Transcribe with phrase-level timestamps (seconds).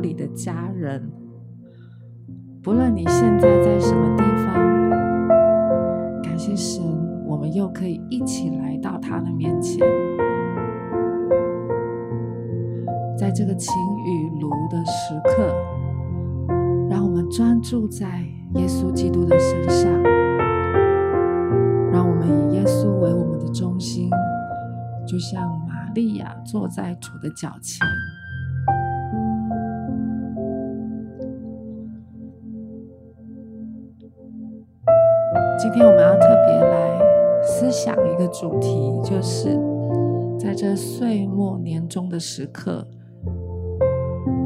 [0.00, 1.10] 里的家人，
[2.62, 4.54] 不论你现在在什么地方，
[6.22, 6.82] 感谢神，
[7.26, 9.86] 我们又可以一起来到他的面前，
[13.16, 13.72] 在这个晴
[14.06, 15.52] 雨炉的时刻，
[16.88, 19.90] 让我们专注在耶稣基督的身上，
[21.90, 24.10] 让我们以耶稣为我们的中心，
[25.06, 27.86] 就像玛利亚坐在主的脚前。
[38.28, 39.58] 主题，就是
[40.38, 42.86] 在这岁末年终的时刻，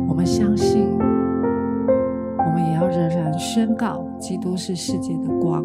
[0.08, 5.64] 我们相信，我们也要仍然宣告：基督是世界的光，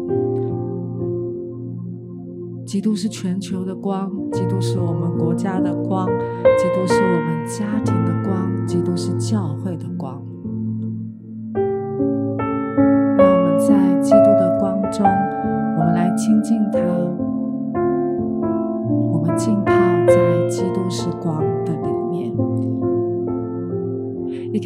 [2.66, 10.17] 基督是全球的光，基督是我们国家的光，基督是我们家庭的光，基督是教会的光。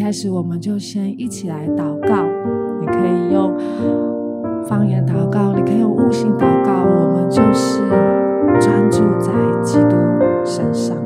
[0.03, 2.25] 开始，我们就先一起来祷告。
[2.81, 3.57] 你可以用
[4.67, 6.83] 方言祷告，你可以用悟性祷告。
[6.83, 7.79] 我们就是
[8.61, 9.33] 专注在
[9.63, 9.97] 基督
[10.45, 10.97] 身上。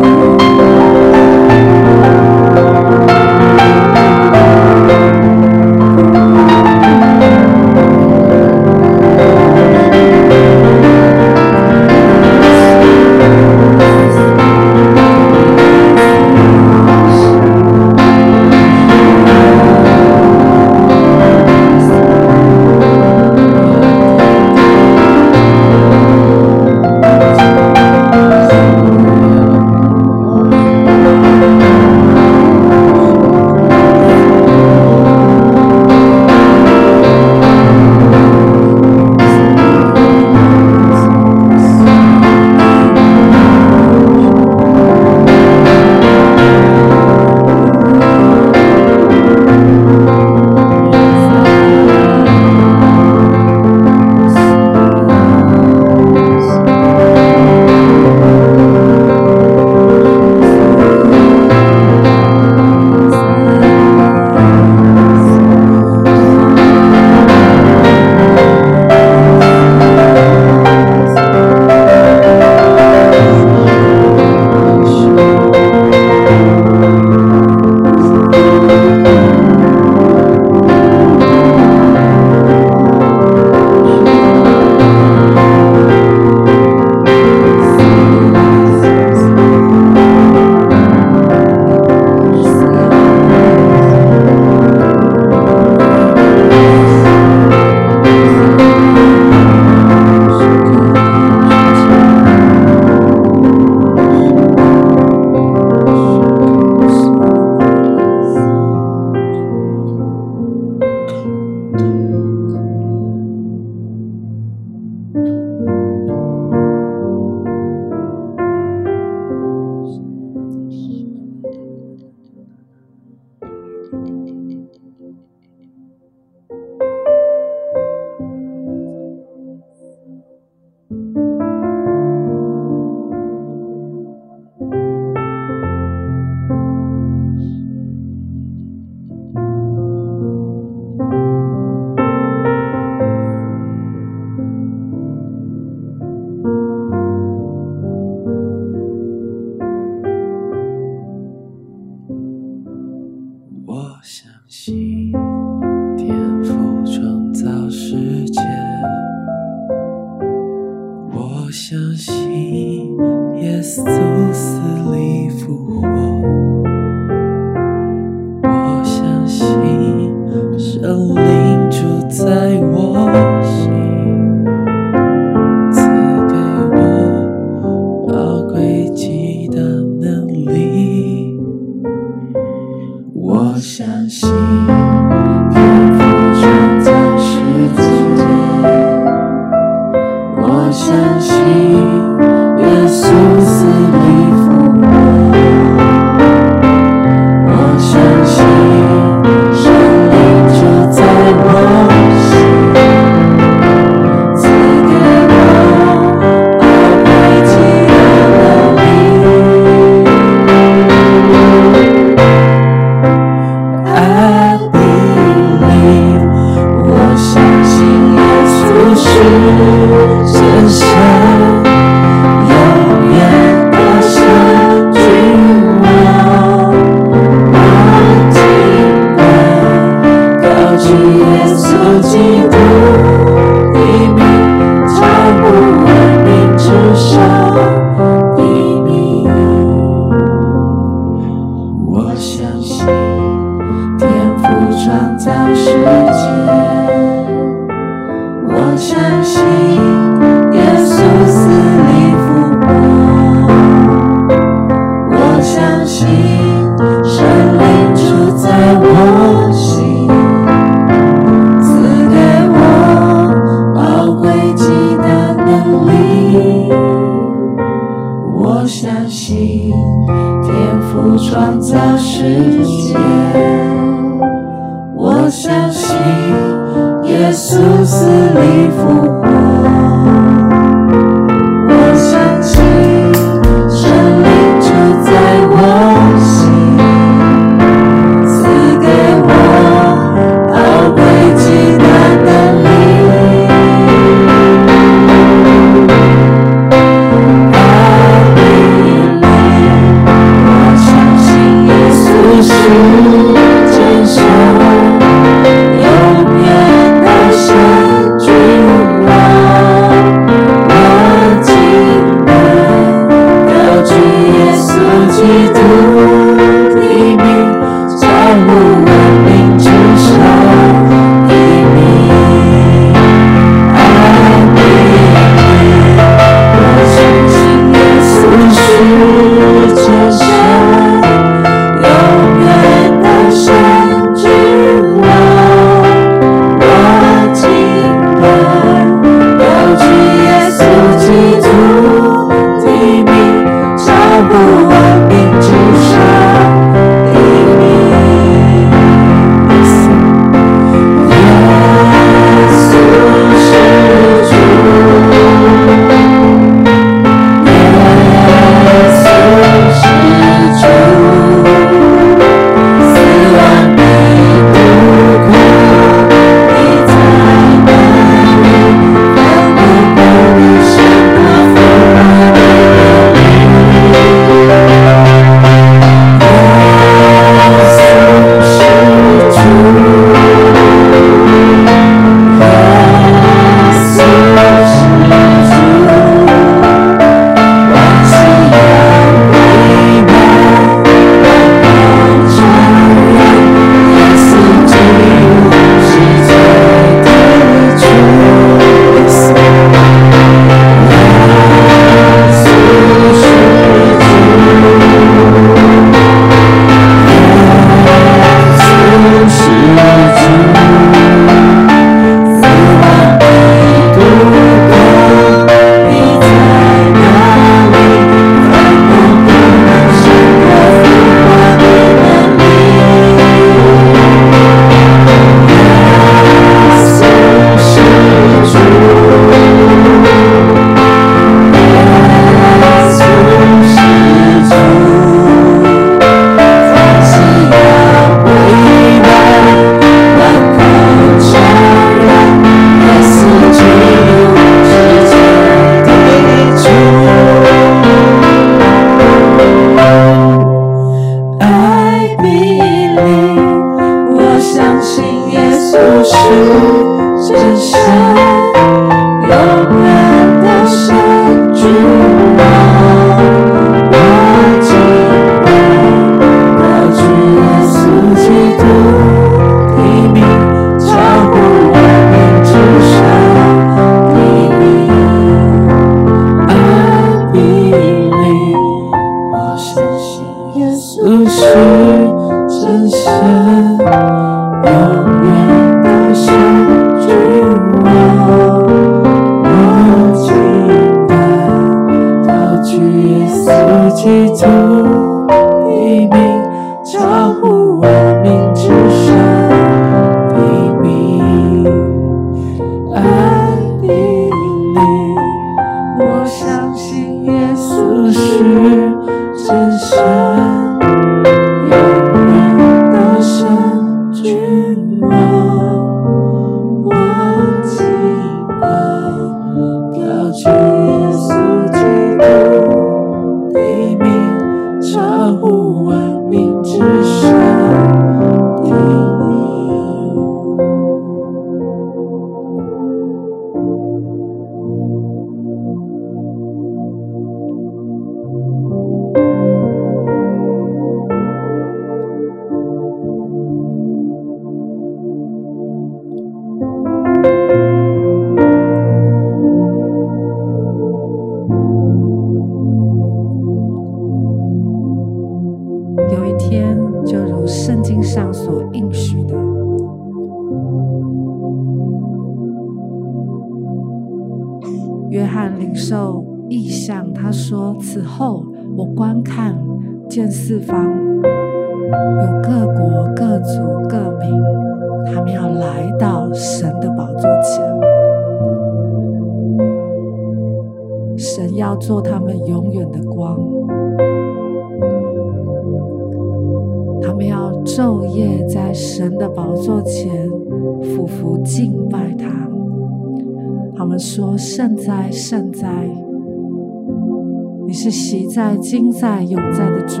[597.90, 600.00] 是昔在、今在、永在的主，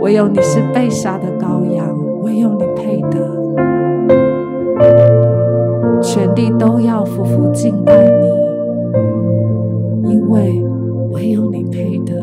[0.00, 3.20] 唯有你是被杀的羔羊，唯有你配得，
[6.02, 8.08] 全地都要俯伏敬拜
[10.02, 10.64] 你，因为
[11.12, 12.20] 唯有你配得。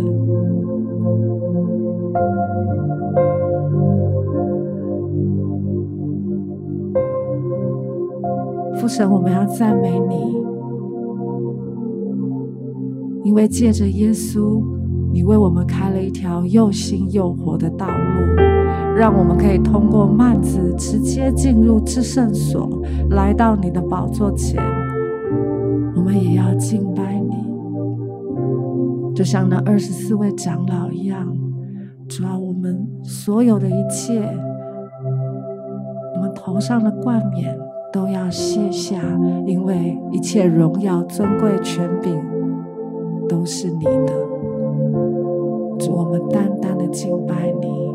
[8.75, 10.30] 父神，我们要赞美你。
[13.31, 14.61] 因为借着耶稣，
[15.13, 17.93] 你为我们开了一条又新又活的道路，
[18.93, 22.69] 让我们可以通过幔子直接进入至圣所，
[23.11, 24.61] 来到你的宝座前。
[25.95, 27.37] 我们也要敬拜你，
[29.15, 31.33] 就像那二十四位长老一样。
[32.09, 34.21] 主啊，我们所有的一切，
[36.15, 37.57] 我们头上的冠冕
[37.93, 38.99] 都要卸下，
[39.47, 42.40] 因为一切荣耀、尊贵、权柄。
[43.31, 44.13] 都是你的，
[45.89, 47.89] 我们单单的敬拜你，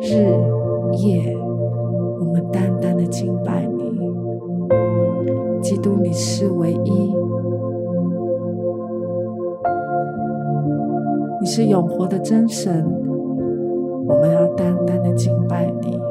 [0.00, 0.16] 日
[0.98, 1.32] 夜，
[2.18, 3.84] 我们单单的敬拜你。
[5.62, 7.14] 基督，你是唯一，
[11.40, 12.84] 你是永活的真神，
[14.08, 16.05] 我们要单单的敬拜你。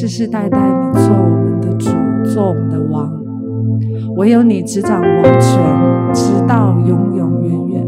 [0.00, 1.90] 世世代代，你做我们的主，
[2.24, 3.12] 做我们的王，
[4.16, 5.62] 唯有你执掌王权，
[6.14, 7.86] 直到永永远远。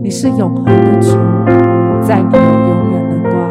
[0.00, 1.16] 你是永恒的主，
[2.00, 3.50] 在你有永远的光，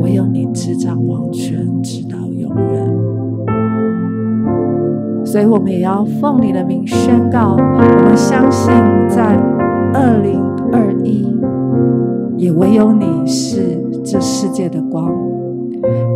[0.00, 2.86] 唯有你执掌王权，直到永远。
[5.26, 8.72] 所以，我们也要奉你的名宣告：我们相信，
[9.10, 9.36] 在
[9.92, 11.38] 二零二一，
[12.38, 13.47] 也唯有你是。
[14.10, 15.12] 这世界的光，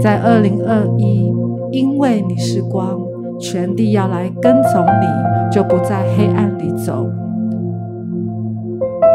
[0.00, 1.30] 在二零二一，
[1.70, 2.98] 因为你是光，
[3.38, 7.06] 全地要来跟从你，就不在黑暗里走。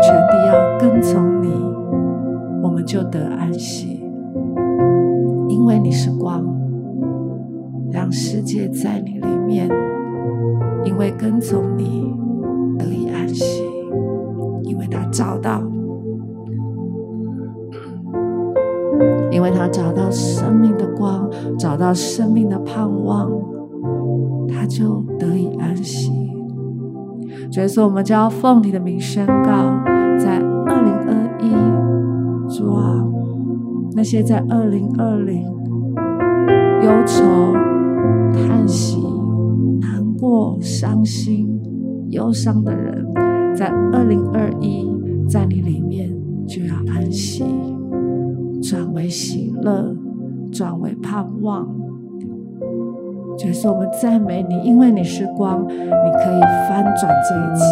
[0.04, 1.50] 全地要跟从你，
[2.62, 4.00] 我们就得安息，
[5.50, 6.46] 因为你是光，
[7.92, 9.68] 让世界在你里面，
[10.86, 12.14] 因为跟从你
[12.78, 13.64] 得以安息，
[14.66, 15.64] 因为他找到。
[19.38, 23.30] 因为他找到生命的光，找到生命的盼望，
[24.48, 26.12] 他就得以安息。
[27.52, 29.52] 所以说，我们就要奉你的名宣告，
[30.18, 31.52] 在二零二一，
[32.50, 33.06] 主啊，
[33.94, 35.44] 那些在二零二零
[36.82, 37.24] 忧愁、
[38.34, 39.00] 叹息、
[39.80, 41.62] 难过、伤心、
[42.10, 43.06] 忧伤的人，
[43.56, 44.92] 在二零二一，
[45.30, 45.87] 在你里面。
[48.70, 49.96] 转为喜乐，
[50.52, 51.66] 转为盼望。
[53.38, 57.64] 就是我们赞美你，因为你是光，你可以翻转这一切。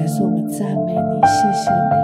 [0.00, 1.95] 就是我们赞美你，谢谢你。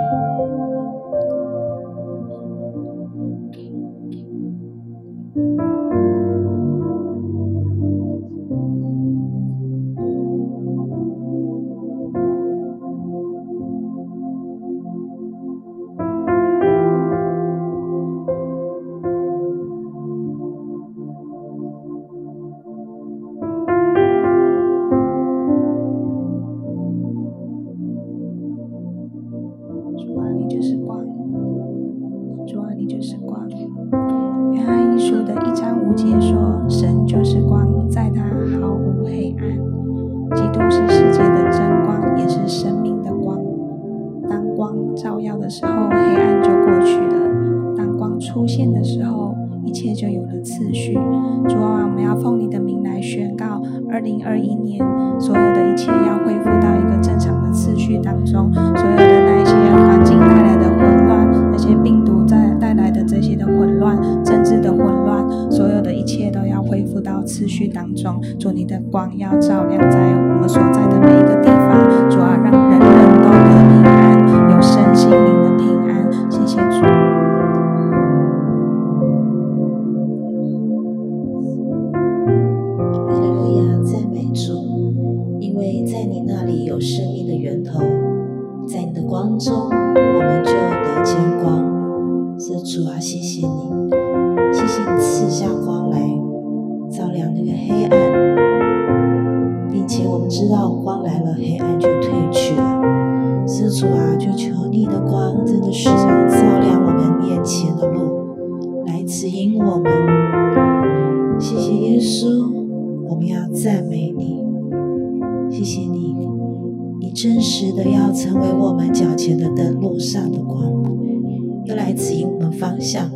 [121.75, 123.11] 来指引我们方向。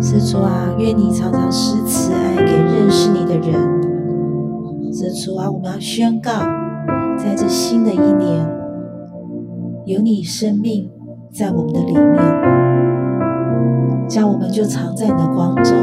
[0.00, 3.52] 施主啊，愿你常常施慈爱给认识你的人。
[4.92, 6.30] 施主啊，我们要宣告，
[7.16, 8.46] 在这新的一年，
[9.86, 10.88] 有你生命
[11.32, 12.16] 在我们的里面，
[14.08, 15.74] 叫我们就藏在你的光中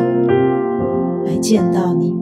[1.26, 2.16] 来见到你。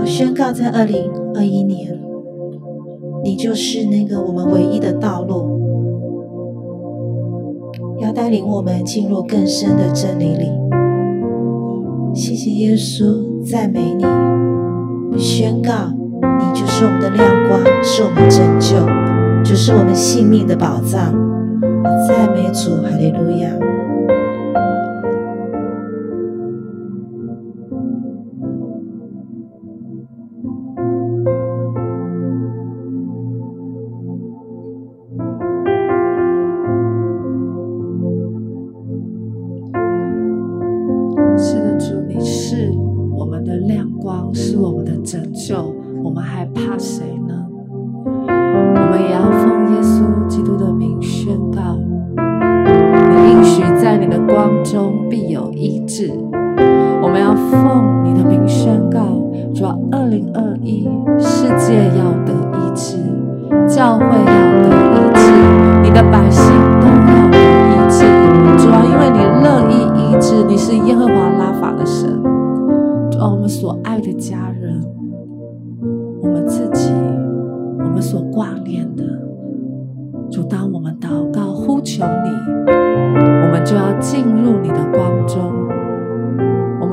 [0.00, 2.07] 我宣告，在二零二一年。
[3.28, 5.60] 你就是那个我们唯一的道路，
[8.00, 10.50] 要带领我们进入更深的真理里。
[12.14, 14.02] 谢谢耶稣，赞美你。
[15.18, 18.76] 宣告，你就是我们的亮光，是我们拯救，
[19.44, 21.12] 就是我们性命的宝藏。
[22.08, 23.17] 赞美主，哈利路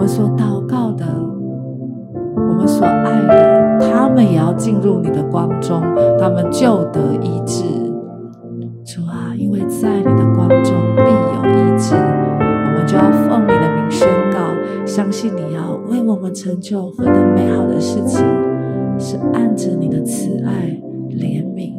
[0.08, 1.06] 所祷告的，
[2.36, 5.82] 我们所爱的，他们也要进入你的光中，
[6.20, 7.64] 他们就得医治。
[8.86, 14.40] 主啊，因为在你的光中必有医治，我们就要奉你的名宣告，
[14.86, 18.24] 相信你要为我们成就何等美好的事情，
[19.00, 20.80] 是按着你的慈爱。
[21.10, 21.74] 怜悯，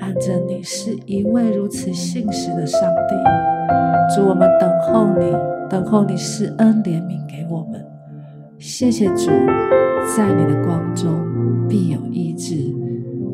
[0.00, 5.26] 按着你是一位如此信实的上帝，主，我们等候你，
[5.68, 7.20] 等候你施恩怜悯
[7.52, 7.84] 我们。
[8.58, 9.26] 谢谢主，
[10.16, 11.12] 在你的光中
[11.68, 12.56] 必有医治。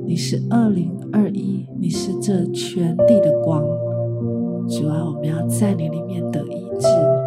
[0.04, 3.62] 你是二零二一，你是这全地的光。
[4.66, 7.17] 主啊，我们要在你里面得医治。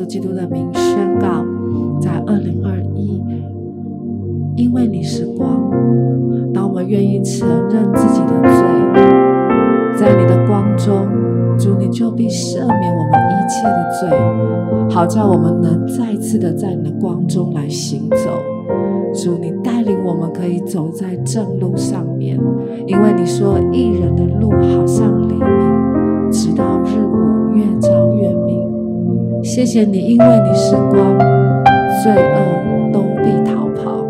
[0.00, 1.44] 稣基督的名宣告，
[2.00, 3.22] 在二零二一，
[4.56, 5.70] 因为你是光，
[6.54, 8.50] 当我们愿意承认自己的罪，
[9.98, 11.06] 在你的光中，
[11.58, 14.08] 主你就必赦免我们一切的罪，
[14.88, 18.16] 好叫我们能再次的在你的光中来行走。
[19.12, 22.40] 主，你带领我们可以走在正路上面，
[22.86, 27.99] 因为你说一人的路好像黎明，直到日暮越照。
[29.42, 31.18] 谢谢你，因为你是光，
[32.02, 34.04] 罪恶都必逃跑。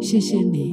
[0.00, 0.69] 谢谢你，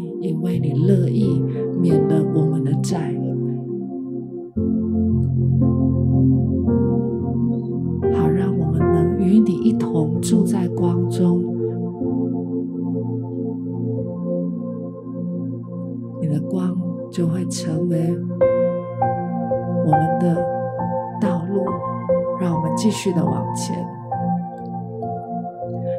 [22.87, 23.75] 继续的往前。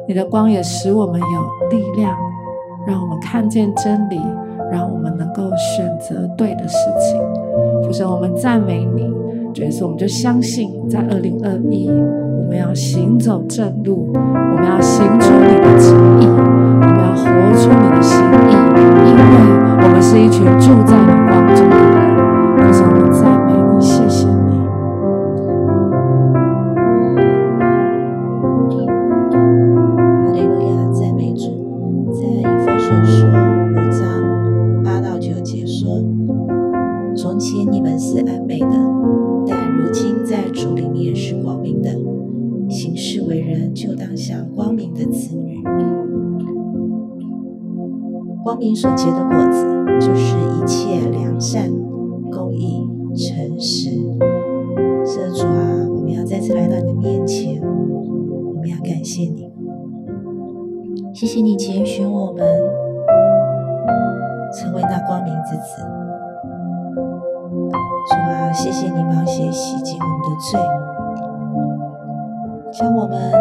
[0.07, 2.17] 你的光也使我们有力量，
[2.87, 4.19] 让我们看见真理，
[4.71, 7.21] 让我们能够选择对的事情。
[7.83, 9.03] 主神，我们赞美你，
[9.53, 17.23] 所以我们就相信，在二零二一，我们要行走正路，我们要行出你的旨意，我们要活
[17.53, 18.17] 出你的心
[18.49, 18.53] 意，
[19.05, 19.21] 因为
[19.83, 20.97] 我们是一群住在
[38.09, 38.67] 是暧昧的，
[39.47, 41.91] 但如今在主里面是光明的。
[42.67, 45.63] 行事为人就当像光明的子女，
[48.43, 49.65] 光明所结的果子
[49.99, 51.71] 就是一切良善、
[52.31, 53.89] 公义、诚实。
[55.33, 59.51] 主啊，我们要再次来到你的面前，我们要感谢你，
[61.13, 62.43] 谢谢你拣选我们
[64.53, 66.08] 成为那光明之子。
[68.09, 70.29] 主啊，谢谢你宝血洗净我们的。
[70.39, 70.59] 罪，
[72.71, 73.31] 叫我们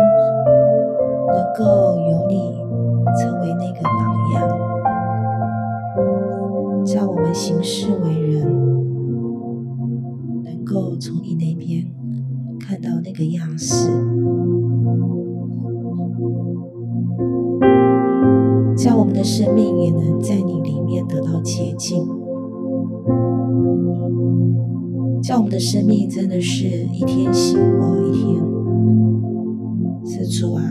[1.28, 2.58] 能够有你
[3.18, 3.98] 成为那个榜
[4.34, 4.36] 样，
[6.84, 8.44] 叫我们行事为人
[10.44, 11.86] 能够从你那边
[12.60, 13.88] 看到那个样式，
[18.76, 22.17] 叫我们的生命也能在你里面得到洁净。
[25.22, 28.42] 叫我们的生命真的是一天醒过一天，
[30.06, 30.62] 是主啊，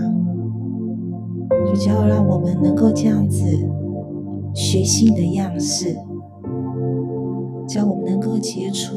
[1.67, 3.45] 就叫让我们能够这样子
[4.55, 5.95] 学习你的样式，
[7.67, 8.95] 叫我们能够结出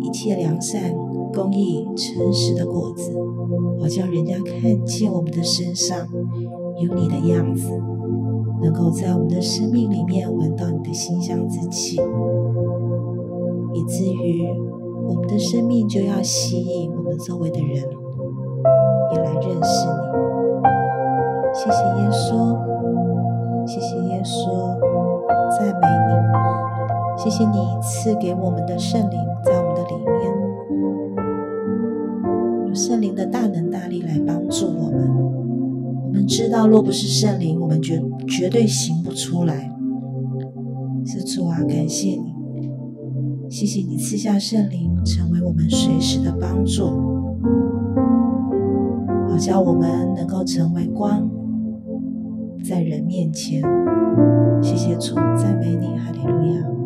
[0.00, 0.94] 一切良善、
[1.34, 3.12] 公义、诚实的果子，
[3.78, 5.98] 好叫人家看见我们的身上
[6.80, 7.68] 有你的样子，
[8.62, 12.00] 能够在我们的生命里面闻到你的馨香之气。
[13.74, 14.48] 以至于
[15.06, 17.84] 我们的生命就要吸引我们周围的人
[19.12, 20.02] 也来认识你。
[21.54, 22.56] 谢谢耶稣，
[23.66, 24.76] 谢谢耶稣，
[25.58, 26.12] 赞美你。
[27.18, 30.12] 谢谢你赐给我们的圣灵在我们的里面，
[32.68, 35.14] 有圣灵的大能大力来帮助我们。
[36.06, 39.70] 我们知道，若不是圣灵，我们绝绝对行不出来。
[41.04, 42.34] 是主啊，感谢你。
[43.52, 46.86] 谢谢你赐下圣灵，成为我们随时的帮助，
[49.28, 51.30] 好叫我们能够成为光，
[52.64, 53.60] 在人面前。
[54.62, 56.81] 谢谢主，赞美你，哈利路亚。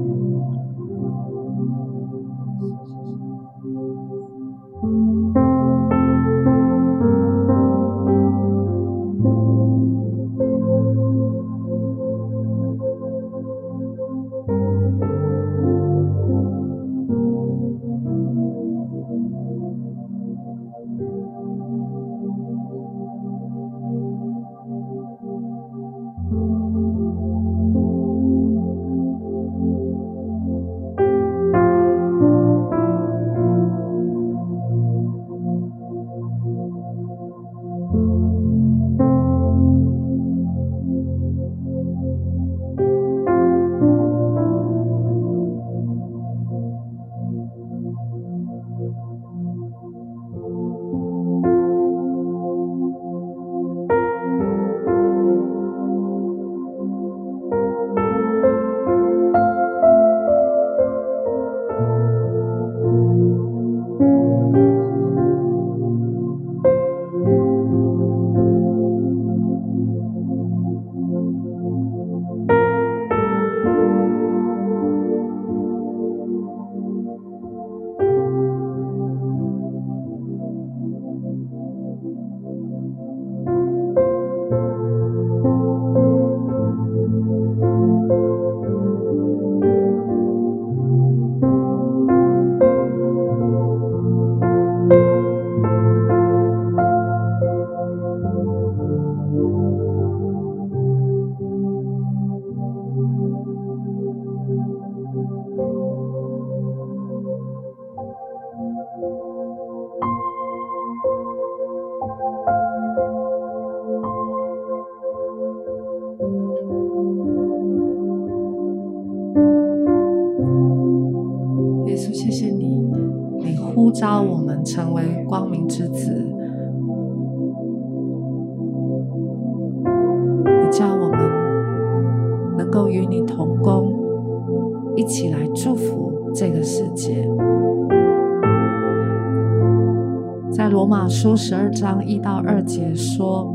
[141.76, 143.54] 章一到二节说：“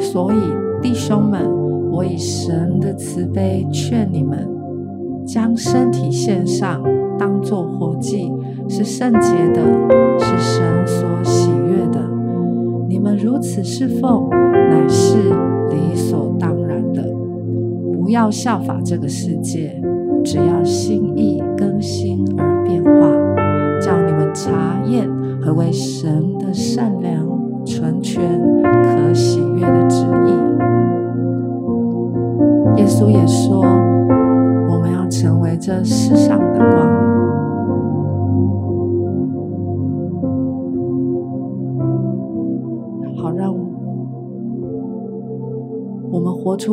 [0.00, 0.36] 所以
[0.80, 1.42] 弟兄们，
[1.92, 4.48] 我以神的慈悲劝你们，
[5.26, 6.82] 将身体献上，
[7.18, 8.32] 当作活祭。”
[8.68, 9.60] 是圣洁的，
[10.18, 12.00] 是神所喜悦的。
[12.88, 15.16] 你们如此侍奉，乃是
[15.70, 17.04] 理所当然的。
[17.92, 19.80] 不要效法这个世界，
[20.24, 21.35] 只要心意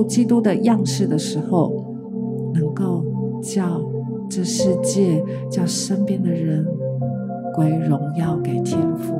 [0.04, 1.72] 基督的样式的时候，
[2.54, 3.04] 能够
[3.41, 3.82] 叫
[4.30, 6.66] 这世界、叫身边的人
[7.56, 9.14] 归荣耀给天父。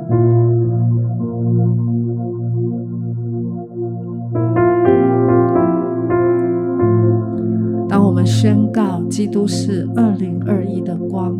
[7.88, 11.38] 当我们宣告基督是二零二一的光，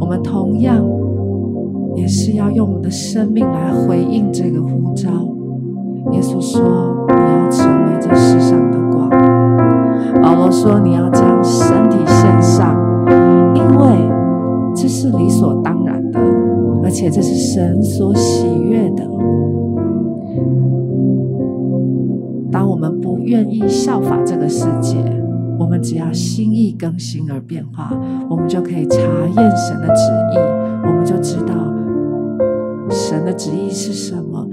[0.00, 0.82] 我们同样
[1.94, 5.10] 也是要用我们的生命来回应这个呼召。
[6.12, 6.60] 耶稣说
[8.08, 9.08] ：“这世上的光。”
[10.22, 12.74] 保罗说：“你要将身体献上，
[13.54, 13.86] 因为
[14.74, 16.18] 这是理所当然的，
[16.82, 19.04] 而且这是神所喜悦的。
[22.50, 24.96] 当我们不愿意效法这个世界，
[25.58, 27.90] 我们只要心意更新而变化，
[28.28, 30.02] 我们就可以查验神的旨
[30.32, 30.38] 意，
[30.84, 31.54] 我们就知道
[32.90, 34.47] 神的旨意是什么。”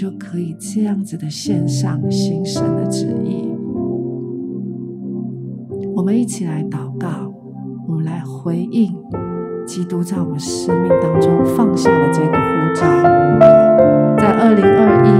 [0.00, 3.46] 就可以这样子的献上行神的旨意。
[5.94, 7.30] 我们一起来祷告，
[7.86, 8.96] 我们来回应
[9.66, 12.80] 基督在我们生命当中放下的这个呼召。
[14.16, 15.10] 在二零二一，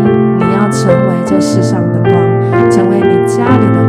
[0.42, 3.79] 你要成为这世上的光，成为你家里的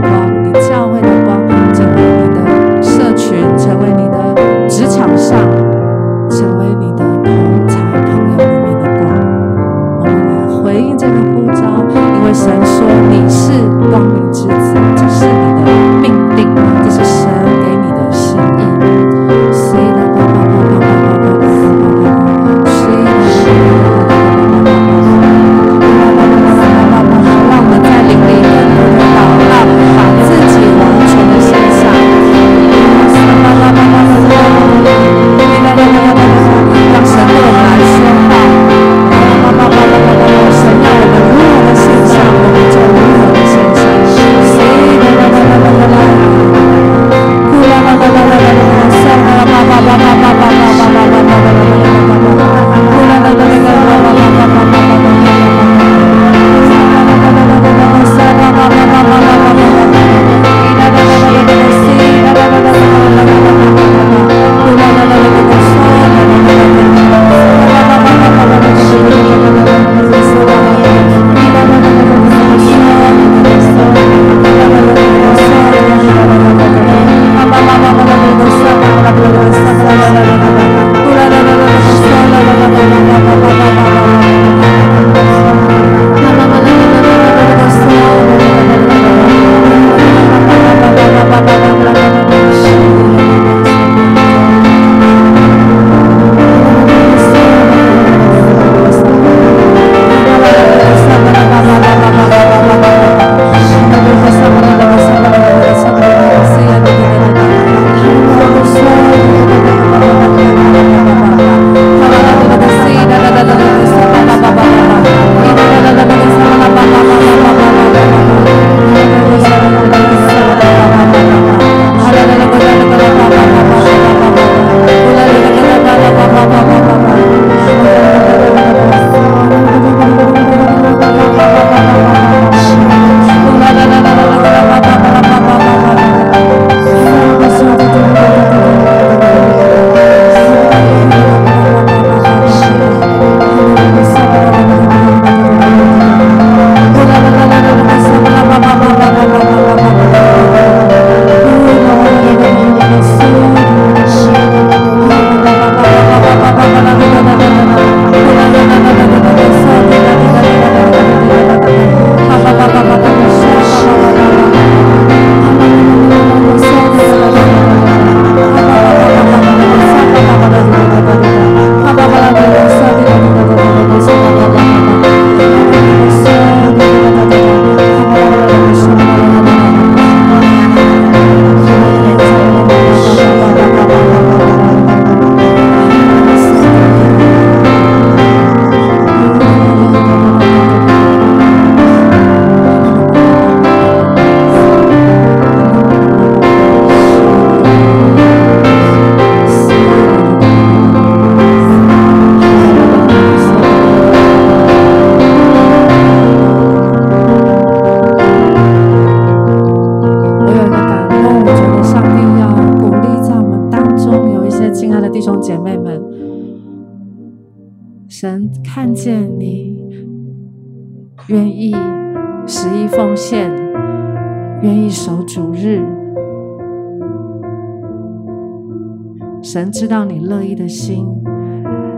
[229.71, 231.07] 知道你乐意的心，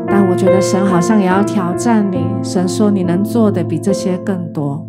[0.07, 2.19] 但我觉得神好像也要挑战你。
[2.43, 4.87] 神说你能做的比这些更多，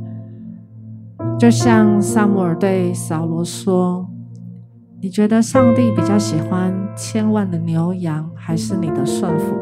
[1.39, 4.07] 就像撒母耳对扫罗说
[5.01, 9.55] ：“你觉得上帝比较喜欢千万的牛羊，还是你的顺服？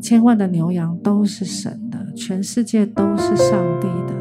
[0.00, 4.14] 千万的牛羊都是神的，全世界都是上帝的，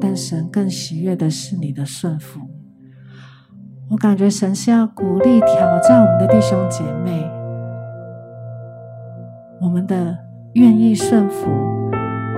[0.00, 2.40] 但神更喜悦的是你的顺服。”
[4.02, 7.24] 感觉神是要鼓励、挑战我们的弟兄姐妹，
[9.60, 10.18] 我们的
[10.54, 11.48] 愿意顺服，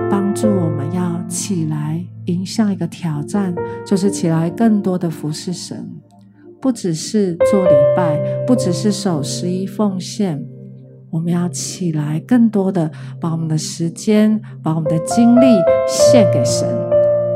[0.07, 5.89] 帮助我们要起来迎向一个挑战，就是起来更多的服侍神，
[6.61, 10.45] 不只是做礼拜，不只是守十一奉献，
[11.09, 15.47] 我们要起来更多的把我们的时间、把我们的精力
[15.87, 16.69] 献给神，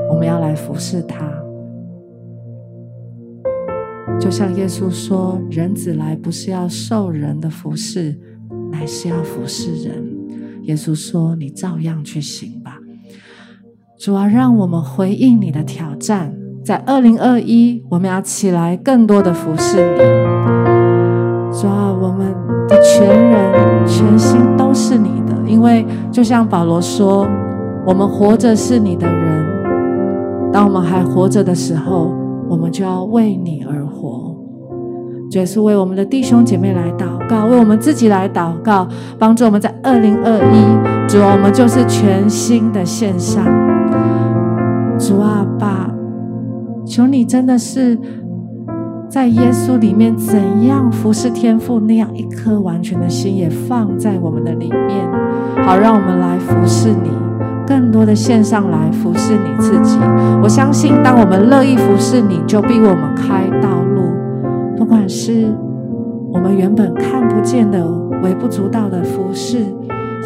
[0.07, 1.38] 我们要来服侍他。
[4.19, 8.19] 就像耶稣说：“人子来不是要受人的服侍，
[8.69, 10.05] 乃是要服侍人。”
[10.63, 12.77] 耶稣说：“你照样去行吧。”
[13.97, 19.99] 主啊，让我们回应你的挑战，在二零二一，我们要起来更多的服侍你。
[21.57, 22.35] 主啊，我们
[22.67, 27.25] 的全人全心都是你的，因为就像保罗说
[27.87, 32.13] ：“我们活着是你的人，当我们还活着的时候。”
[32.49, 34.35] 我们就要为你而活，
[35.31, 38.87] 主是为我们的弟兄姐妹来祷告，为我们自己来祷告，
[39.19, 43.45] 帮助我们在二零二一，主啊，我们就是全新的献上。
[44.97, 45.89] 主啊，爸，
[46.85, 47.97] 求你真的是
[49.07, 55.07] 在耶稣里面怎样服侍天父那样一颗完全的心也放在我们的里面，
[55.63, 57.28] 好让我们来服侍你。
[57.69, 59.99] 更多的献上来服侍你自己，
[60.41, 64.01] 我相信，当我们乐意服侍你，就逼我们开道路。
[64.75, 65.53] 不管是
[66.33, 67.87] 我们原本看不见的、
[68.23, 69.59] 微不足道的服侍，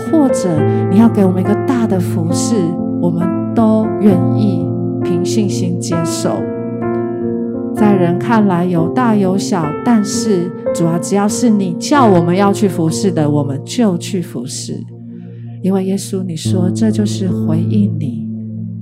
[0.09, 0.49] 或者
[0.89, 2.55] 你要给我们一个大的服侍，
[3.01, 4.65] 我们都愿意
[5.03, 6.41] 凭信心接受。
[7.75, 14.92] 在人看来有大有小，但是主要只要是你叫我们要去服侍的，我们就去服侍。
[15.63, 18.27] 因为耶稣，你说这就是回应你，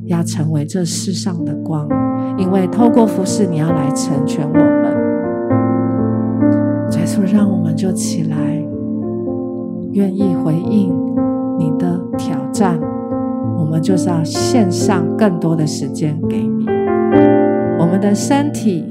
[0.08, 1.88] 要成为这世上的光。
[2.40, 4.92] 因为透过服侍，你要来成全我们。
[6.94, 8.36] 耶稣，让我们就起来，
[9.92, 10.92] 愿意回应
[11.60, 12.80] 你的挑战。
[13.60, 16.66] 我们就是要献上更多的时间给你，
[17.80, 18.84] 我们的身体、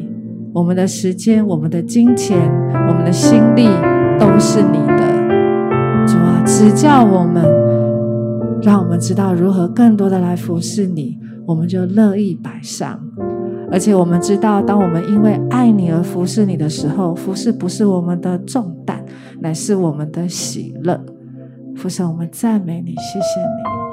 [0.55, 2.38] 我们的时间、我们的金钱、
[2.88, 3.66] 我们的心力，
[4.16, 6.07] 都是你的。
[6.07, 7.59] 主啊，指教我们。
[8.62, 13.00] 让我们知道如何更多的来服侍你，我们就乐意摆上。
[13.72, 19.04] 而且我们知道，当我们因为爱你而服侍你的时候，服侍不是我们的重担，
[19.40, 21.00] 乃是我们的喜乐。
[21.76, 23.89] 父神，我们赞美你，谢谢你。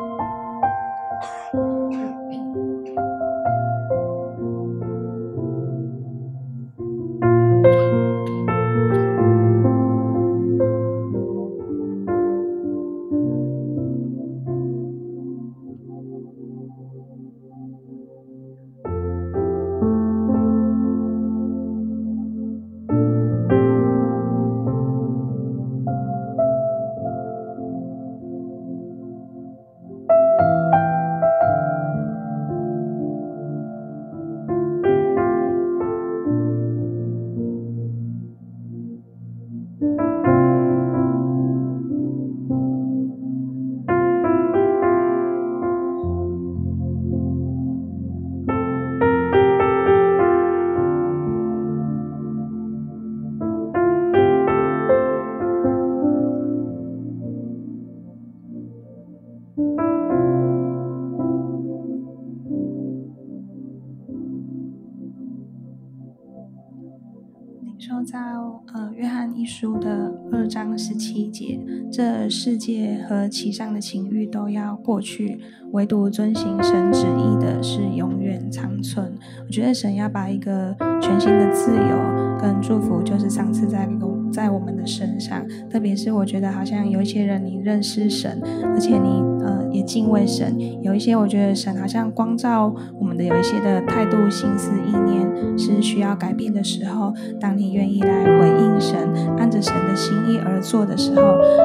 [69.38, 71.60] 一书的二章十七节，
[71.92, 75.40] 这世界和其上的情欲都要过去，
[75.74, 79.14] 唯独遵行神旨意的是永远长存。
[79.46, 83.88] 我觉得神要把一个全新的自由跟祝福，就是赏赐在
[84.34, 85.48] 在我们的身上。
[85.70, 89.37] 特别是我觉得好像有一些人你认识神，而且你。
[89.42, 90.58] 呃，也敬畏神。
[90.82, 98.98] 有一些我觉得神好像光照我们的有一些的态度、心思、意念是需要改变的时候，当你愿意来回应神，
[99.38, 101.22] 按着神的心意而做的时候，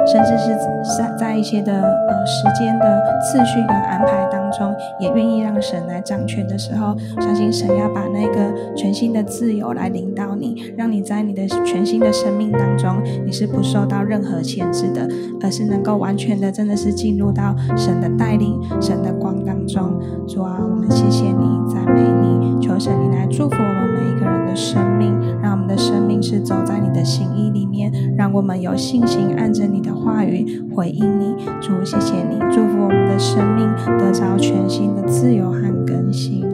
[0.07, 0.57] 甚至是
[0.99, 15.09] 在在一些的呃时间的次序跟安排当中，也愿意让神来掌权的时候，相信神要把那个全新的自由来领导你，让你在你的全新的生命当中，你是不受到任何牵制的，
[15.41, 19.99] 而是能够完全的，真的是进入到神的带领、神的光当中。
[20.27, 31.35] 主啊，我们谢谢你，赞美你，求神你来祝福我们每一个人的生命，让我们的生命是走在你的心意里面，让我们有信心按着你的话语回应你。
[31.61, 33.67] 主，谢谢你，祝福我们的生命
[33.99, 36.52] 得着全新的自由和更新。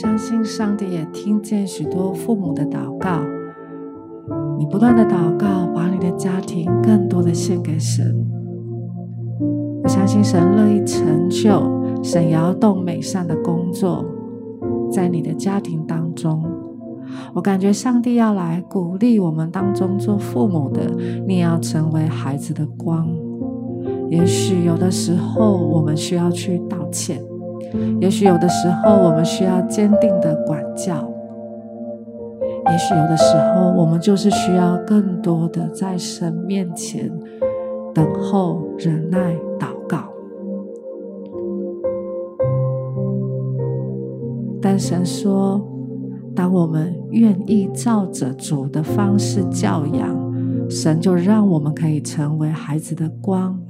[0.00, 3.20] 相信上帝也听见许多父母的祷告。
[4.56, 8.16] 你不断的祷告，把你的家庭更多的献给神。
[9.82, 14.02] 我相信神乐意成就神摇动美善的工作，
[14.90, 16.42] 在你的家庭当中。
[17.34, 20.80] 我感觉上帝要来鼓励我们当中做父母的，
[21.26, 23.06] 你也要成为孩子的光。
[24.08, 27.20] 也许有的时候，我们需要去道歉。
[28.00, 30.94] 也许有的时候，我们需要坚定的管教；
[32.70, 37.10] 也许有的时候，我们就是需要更多的在神面前
[37.94, 39.98] 等候、忍耐、祷告。
[44.62, 45.60] 但神说，
[46.34, 53.60] 当我们愿意照着主的方式教养，神就让我们可以成为孩子的光，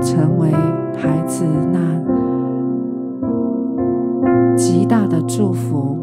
[0.00, 0.50] 成为
[0.96, 2.17] 孩子那。
[4.58, 6.02] 极大的祝福，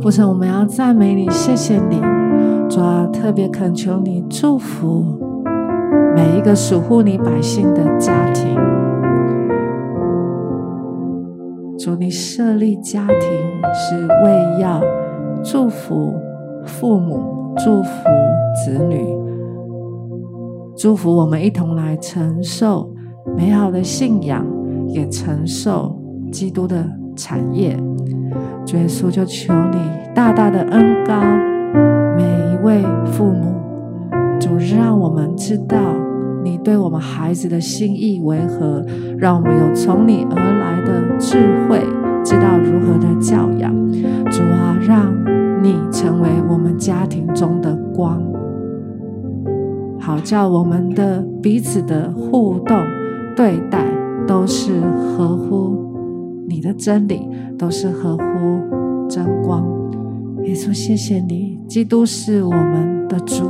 [0.00, 2.00] 父神，我们要赞美你，谢谢你，
[2.68, 5.04] 主啊，特别恳求你祝福
[6.14, 8.56] 每一个属乎你百姓的家庭。
[11.76, 13.18] 主，你设立家庭
[13.74, 14.80] 是为要
[15.42, 16.14] 祝福
[16.64, 17.90] 父母，祝福
[18.64, 19.04] 子女，
[20.76, 22.88] 祝福我们一同来承受
[23.36, 24.46] 美好的信仰，
[24.86, 25.99] 也承受。
[26.30, 26.84] 基督的
[27.16, 27.76] 产业，
[28.64, 29.78] 主耶稣就求你
[30.14, 31.20] 大大的恩高
[32.16, 33.54] 每一位父母，
[34.38, 35.76] 主让我们知道
[36.42, 38.84] 你对我们孩子的心意为何，
[39.18, 41.36] 让我们有从你而来的智
[41.68, 41.80] 慧，
[42.24, 43.74] 知道如何的教养。
[44.30, 45.12] 主啊，让
[45.62, 48.22] 你成为我们家庭中的光，
[49.98, 52.76] 好叫我们的彼此的互动
[53.36, 53.84] 对待
[54.26, 55.89] 都是合乎。
[56.50, 59.64] 你的真理都是合乎真光，
[60.42, 63.44] 耶稣，谢谢你，基督是我们的主，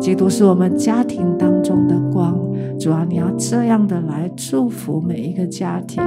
[0.00, 2.34] 基督是我们家庭当中的光。
[2.80, 6.02] 主啊，你要这样的来祝福每一个家庭。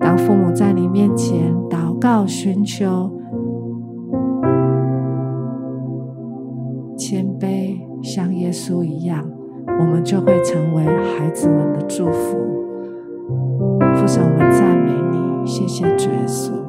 [0.00, 3.10] 当父母在你面前祷告寻求，
[6.98, 9.24] 谦卑像耶稣一样，
[9.78, 12.38] 我们就会成为孩子们的祝福。
[13.96, 14.75] 父神，我们在，
[15.46, 16.65] 谢谢主耶稣。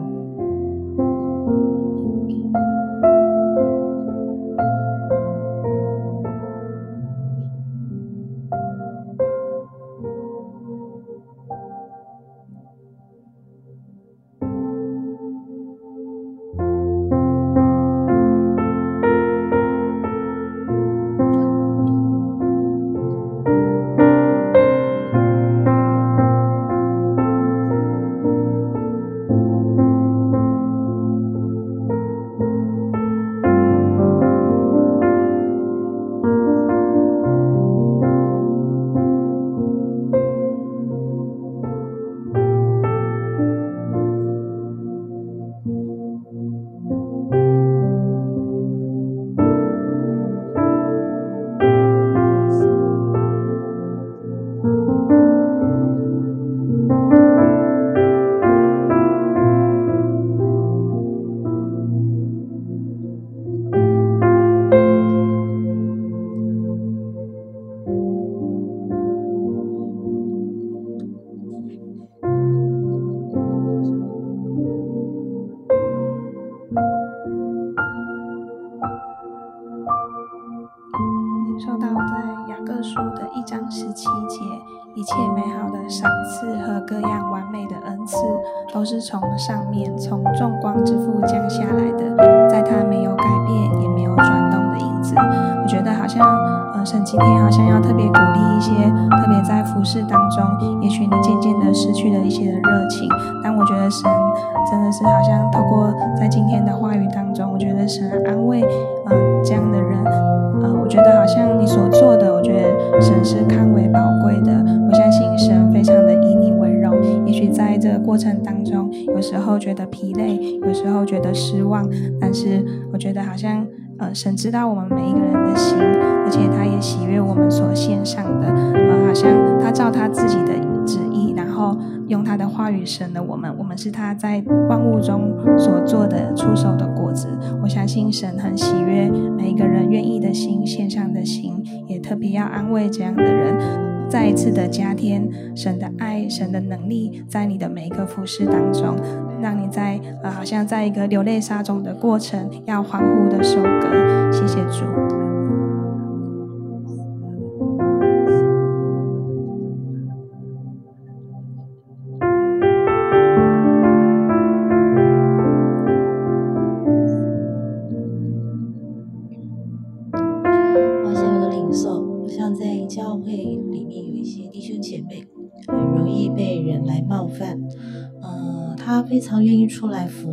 [124.18, 129.30] 神知道我们每一个人的心，而且他也喜悦我们所献上的，呃，好像
[129.62, 130.54] 他照他自己的
[130.88, 137.28] 旨意，然后用他的话语神的我们，我们是他在万物中所做的出手的果子。
[137.62, 139.08] 我相信神很喜悦
[139.38, 143.87] 每一个人愿意的心，献上的心，也特别要安慰这样的人。
[144.10, 148.96] 再一次的加添神的爱、神的能力，在你的每一个服饰当中，
[149.42, 154.32] 让你在呃，好像在一个流泪撒种的过程，要欢呼的收割。
[154.32, 155.27] 谢谢主。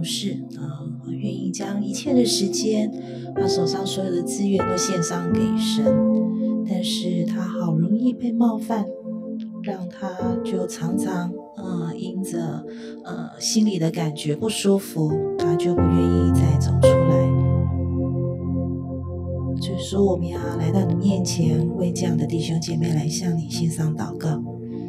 [0.04, 2.90] 出来服侍啊，愿意将一切的时间，
[3.34, 5.84] 把手上所有的资源都献上给神。
[6.68, 8.84] 但是他好容易被冒犯，
[9.62, 10.08] 让他
[10.44, 12.64] 就常常呃，因着
[13.04, 17.24] 呃心里的感觉不舒服，他就不愿意再走出来。
[19.60, 24.42] 所以说，我们要来到你面前，为这样的弟兄姐妹来向你献上祷告。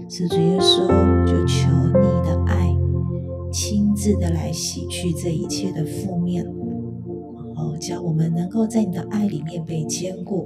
[0.09, 0.87] 是主耶稣，
[1.25, 2.75] 就求你的爱。
[3.55, 10.45] 亲自的来洗去这一切的负面，然后叫我们能够在你的爱里面被坚固。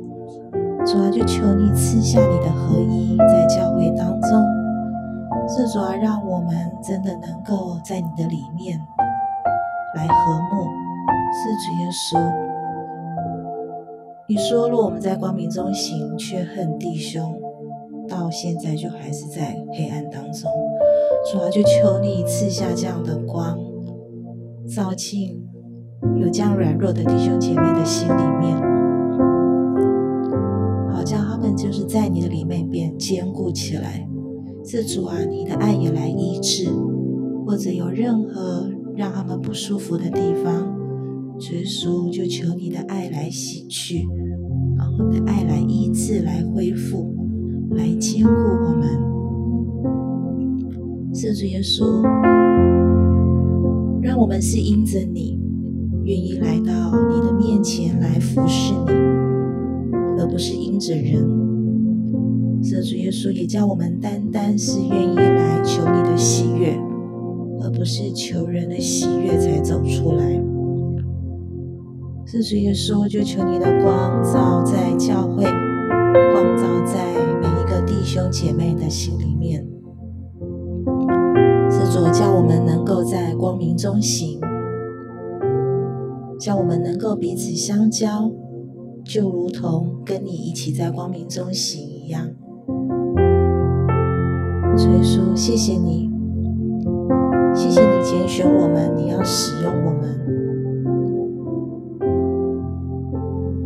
[0.85, 4.29] 主啊，就求你赐下你的合一在教会当中，
[5.47, 8.79] 是主啊，让我们真的能够在你的里面
[9.95, 10.67] 来和睦。
[11.31, 12.19] 是主耶稣，
[14.27, 17.35] 你说若我们在光明中行，却恨弟兄，
[18.07, 20.47] 到现在就还是在黑暗当中。
[21.25, 23.57] 主啊，就求你赐下这样的光，
[24.67, 25.43] 照进
[26.19, 28.55] 有这样软弱的弟兄姐妹的心里面，
[30.91, 34.07] 好叫他们就是在你的里面变坚固起来。
[34.65, 36.69] 是主啊，你的爱也来医治，
[37.45, 40.77] 或者有任何让他们不舒服的地方，
[41.39, 44.07] 主耶稣就求你的爱来洗去，
[44.77, 47.13] 然后的爱来医治，来恢复，
[47.71, 49.18] 来坚固我们。
[51.21, 52.01] 是主耶稣，
[54.01, 55.37] 让我们是因着你，
[56.05, 58.93] 愿意来到你的面前来服侍你，
[60.17, 61.27] 而不是因着人。
[62.63, 66.79] 是主耶稣，也叫我们单单是愿意来求你的喜悦，
[67.63, 70.41] 而不是求人的喜悦才走出来。
[72.25, 77.03] 是主耶稣，就求你的光照在教会，光照在
[77.41, 78.73] 每一个弟兄姐妹。
[78.75, 79.68] 的心里面。
[82.11, 84.39] 叫我们能够在光明中行，
[86.39, 88.31] 叫我们能够彼此相交，
[89.03, 92.27] 就如同跟你一起在光明中行一样。
[94.77, 96.09] 所以说，谢谢你，
[97.53, 100.19] 谢谢你拣选我们，你要使用我们。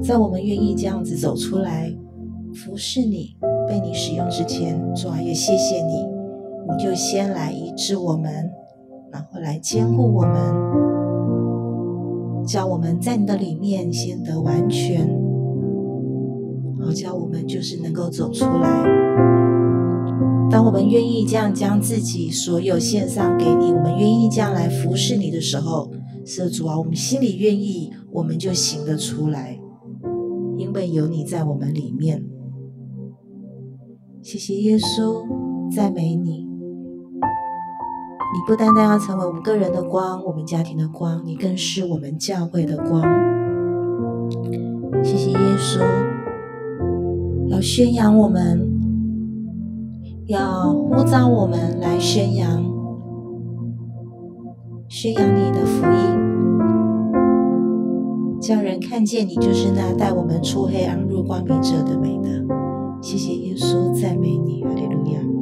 [0.01, 1.93] 在我们愿意这样子走出来
[2.53, 3.35] 服侍你、
[3.67, 6.05] 被你使用之前，主啊，也谢谢你，
[6.67, 8.51] 你就先来医治我们，
[9.11, 10.33] 然后来坚固我们，
[12.45, 15.07] 叫我们在你的里面先得完全，
[16.79, 18.83] 好叫我们就是能够走出来。
[20.49, 25.91] 当我们愿意这样将自己所有献上给你，我们愿意这样来服侍你的时候，
[26.25, 29.59] 是主啊，我们心里愿意，我们就行得出来。
[30.57, 32.23] 因为有你在我们里面，
[34.21, 35.25] 谢谢耶稣，
[35.75, 36.52] 赞美你。
[38.33, 43.03] 你不单单要成为我们个人的光，我们家庭的光，你更是我们教会的光。
[45.03, 45.81] 谢谢耶稣，
[47.49, 48.67] 要宣扬我们，
[50.25, 52.63] 要呼召我们来宣扬，
[54.89, 56.23] 宣扬你的福音。
[58.41, 62.29] 叫人看见你，就是那带我们出黑暗入光明者的美德。
[62.99, 65.32] 谢谢耶稣，赞美你，哈利路亚。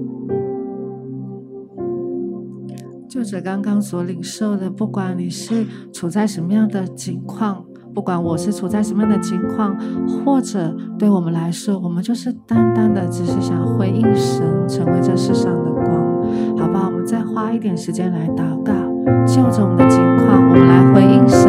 [3.21, 5.63] 就着刚刚所领受的，不管你是
[5.93, 7.63] 处在什么样的境况，
[7.93, 9.77] 不管我是处在什么样的境况，
[10.25, 15.87] 或者对我们来说，我们就是单单的只是想回应神，成为这世上的光，
[16.57, 16.87] 好吧？
[16.87, 18.73] 我们再花一点时间来祷告，
[19.27, 21.47] 就着我们的境况，我们来回应神。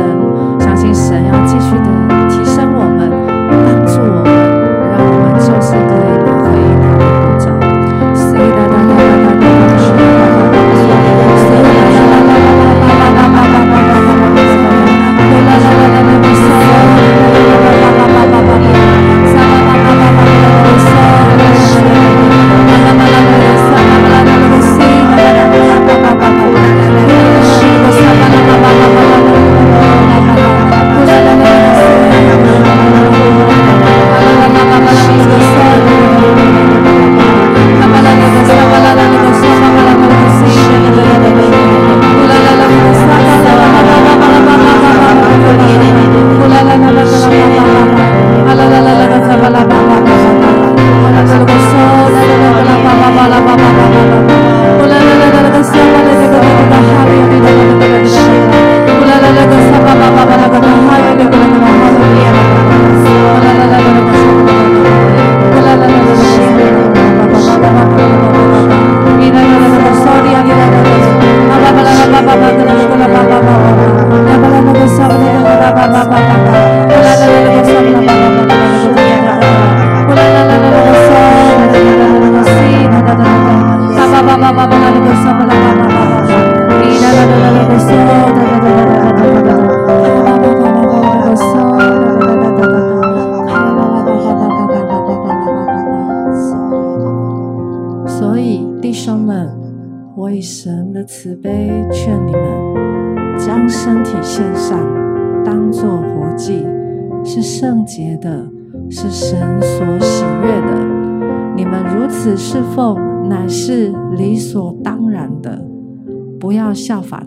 [0.61, 3.09] 相信神要继续的提升我们，
[3.49, 4.29] 帮助我们，
[4.93, 6.12] 让我们就是可以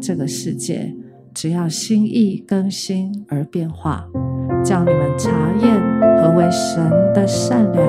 [0.05, 0.95] 这个世界，
[1.33, 4.07] 只要心意更新而变化，
[4.63, 5.81] 叫你们查验
[6.21, 7.83] 何为神的善良、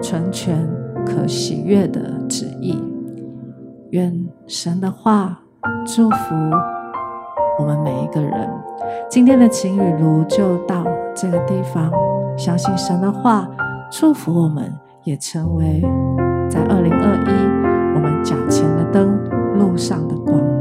[0.00, 0.66] 纯全、
[1.04, 2.82] 可喜悦的旨意。
[3.90, 5.42] 愿神的话
[5.84, 6.34] 祝福
[7.58, 8.48] 我们每一个人。
[9.10, 11.92] 今天的晴雨炉就到这个地方，
[12.34, 13.46] 相信神的话
[13.92, 14.72] 祝福我们，
[15.04, 15.82] 也成为
[16.48, 19.22] 在二零二一我们脚前的灯，
[19.58, 20.57] 路上的光。